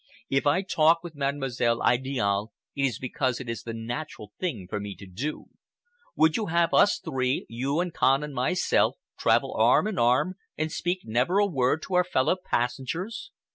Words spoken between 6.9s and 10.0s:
three—you and Kahn and myself—travel arm in